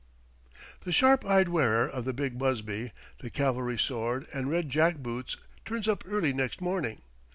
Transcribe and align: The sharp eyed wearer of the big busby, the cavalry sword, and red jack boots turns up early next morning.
The 0.83 0.91
sharp 0.91 1.23
eyed 1.25 1.49
wearer 1.49 1.87
of 1.87 2.05
the 2.05 2.11
big 2.13 2.39
busby, 2.39 2.91
the 3.19 3.29
cavalry 3.29 3.77
sword, 3.77 4.25
and 4.33 4.49
red 4.49 4.67
jack 4.67 4.97
boots 4.97 5.37
turns 5.63 5.87
up 5.87 6.01
early 6.07 6.33
next 6.33 6.59
morning. 6.59 7.03